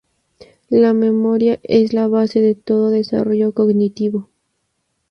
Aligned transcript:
La 0.71 0.93
memoria 0.95 1.59
es 1.61 1.93
la 1.93 2.07
base 2.07 2.41
de 2.41 2.55
todo 2.55 2.89
desarrollo 2.89 3.53
cognitivo. 3.53 4.31